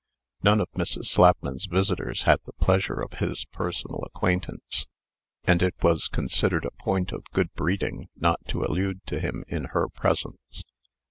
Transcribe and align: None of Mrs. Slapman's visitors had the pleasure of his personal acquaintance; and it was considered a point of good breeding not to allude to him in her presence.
None 0.41 0.59
of 0.59 0.71
Mrs. 0.71 1.05
Slapman's 1.05 1.67
visitors 1.67 2.23
had 2.23 2.39
the 2.47 2.53
pleasure 2.53 2.99
of 3.03 3.19
his 3.19 3.45
personal 3.45 4.03
acquaintance; 4.03 4.87
and 5.43 5.61
it 5.61 5.75
was 5.83 6.07
considered 6.07 6.65
a 6.65 6.71
point 6.71 7.11
of 7.11 7.29
good 7.33 7.53
breeding 7.53 8.07
not 8.15 8.43
to 8.47 8.63
allude 8.65 9.05
to 9.05 9.19
him 9.19 9.45
in 9.47 9.65
her 9.65 9.87
presence. 9.89 10.63